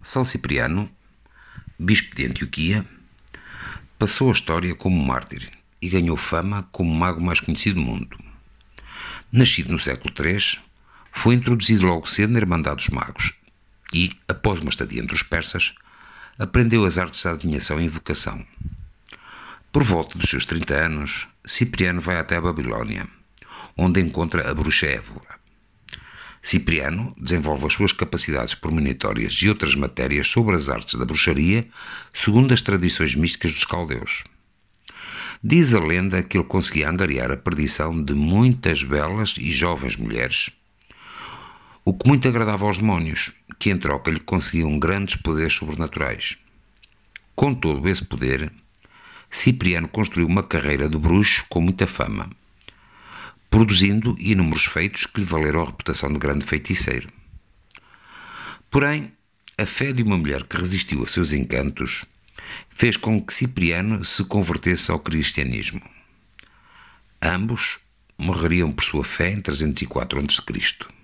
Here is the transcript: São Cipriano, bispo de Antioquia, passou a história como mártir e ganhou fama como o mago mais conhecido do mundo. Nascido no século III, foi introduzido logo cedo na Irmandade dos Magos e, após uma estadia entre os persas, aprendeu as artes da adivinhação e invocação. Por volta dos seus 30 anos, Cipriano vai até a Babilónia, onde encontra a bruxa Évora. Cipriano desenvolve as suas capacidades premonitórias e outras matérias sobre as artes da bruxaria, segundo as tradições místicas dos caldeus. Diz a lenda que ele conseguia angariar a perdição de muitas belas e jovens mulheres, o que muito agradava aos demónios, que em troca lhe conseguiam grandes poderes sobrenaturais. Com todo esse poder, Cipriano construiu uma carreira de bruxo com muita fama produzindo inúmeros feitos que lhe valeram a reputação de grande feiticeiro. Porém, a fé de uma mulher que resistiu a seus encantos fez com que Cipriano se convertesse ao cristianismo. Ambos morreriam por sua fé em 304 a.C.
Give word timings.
São 0.00 0.24
Cipriano, 0.24 0.88
bispo 1.78 2.14
de 2.14 2.26
Antioquia, 2.26 2.86
passou 3.98 4.28
a 4.28 4.32
história 4.32 4.74
como 4.76 5.04
mártir 5.04 5.50
e 5.82 5.88
ganhou 5.88 6.16
fama 6.16 6.68
como 6.70 6.90
o 6.90 6.94
mago 6.94 7.20
mais 7.20 7.40
conhecido 7.40 7.80
do 7.80 7.86
mundo. 7.86 8.16
Nascido 9.32 9.72
no 9.72 9.78
século 9.78 10.14
III, 10.16 10.60
foi 11.10 11.34
introduzido 11.34 11.84
logo 11.84 12.06
cedo 12.06 12.32
na 12.32 12.38
Irmandade 12.38 12.76
dos 12.76 12.88
Magos 12.88 13.34
e, 13.92 14.14
após 14.28 14.60
uma 14.60 14.70
estadia 14.70 15.02
entre 15.02 15.16
os 15.16 15.22
persas, 15.24 15.74
aprendeu 16.38 16.84
as 16.84 16.96
artes 16.96 17.22
da 17.24 17.32
adivinhação 17.32 17.80
e 17.80 17.84
invocação. 17.84 18.46
Por 19.72 19.82
volta 19.82 20.16
dos 20.16 20.30
seus 20.30 20.44
30 20.44 20.74
anos, 20.74 21.28
Cipriano 21.44 22.00
vai 22.00 22.18
até 22.18 22.36
a 22.36 22.40
Babilónia, 22.40 23.08
onde 23.76 24.00
encontra 24.00 24.48
a 24.48 24.54
bruxa 24.54 24.86
Évora. 24.86 25.37
Cipriano 26.40 27.14
desenvolve 27.18 27.66
as 27.66 27.72
suas 27.72 27.92
capacidades 27.92 28.54
premonitórias 28.54 29.34
e 29.42 29.48
outras 29.48 29.74
matérias 29.74 30.28
sobre 30.28 30.54
as 30.54 30.68
artes 30.68 30.94
da 30.94 31.04
bruxaria, 31.04 31.66
segundo 32.12 32.54
as 32.54 32.62
tradições 32.62 33.14
místicas 33.14 33.52
dos 33.52 33.64
caldeus. 33.64 34.24
Diz 35.42 35.74
a 35.74 35.80
lenda 35.80 36.22
que 36.22 36.36
ele 36.38 36.44
conseguia 36.44 36.88
angariar 36.88 37.30
a 37.30 37.36
perdição 37.36 38.02
de 38.02 38.14
muitas 38.14 38.82
belas 38.82 39.34
e 39.38 39.50
jovens 39.50 39.96
mulheres, 39.96 40.50
o 41.84 41.94
que 41.94 42.08
muito 42.08 42.28
agradava 42.28 42.66
aos 42.66 42.78
demónios, 42.78 43.32
que 43.58 43.70
em 43.70 43.78
troca 43.78 44.10
lhe 44.10 44.20
conseguiam 44.20 44.78
grandes 44.78 45.16
poderes 45.16 45.54
sobrenaturais. 45.54 46.36
Com 47.34 47.54
todo 47.54 47.88
esse 47.88 48.04
poder, 48.04 48.52
Cipriano 49.30 49.88
construiu 49.88 50.26
uma 50.26 50.42
carreira 50.42 50.88
de 50.88 50.98
bruxo 50.98 51.44
com 51.48 51.60
muita 51.60 51.86
fama 51.86 52.28
produzindo 53.50 54.16
inúmeros 54.18 54.64
feitos 54.64 55.06
que 55.06 55.20
lhe 55.20 55.26
valeram 55.26 55.62
a 55.62 55.66
reputação 55.66 56.12
de 56.12 56.18
grande 56.18 56.44
feiticeiro. 56.44 57.08
Porém, 58.70 59.12
a 59.56 59.66
fé 59.66 59.92
de 59.92 60.02
uma 60.02 60.16
mulher 60.16 60.44
que 60.44 60.56
resistiu 60.56 61.02
a 61.02 61.06
seus 61.08 61.32
encantos 61.32 62.04
fez 62.70 62.96
com 62.96 63.20
que 63.20 63.34
Cipriano 63.34 64.04
se 64.04 64.24
convertesse 64.24 64.90
ao 64.90 65.00
cristianismo. 65.00 65.82
Ambos 67.20 67.78
morreriam 68.18 68.70
por 68.70 68.84
sua 68.84 69.04
fé 69.04 69.32
em 69.32 69.40
304 69.40 70.20
a.C. 70.20 70.97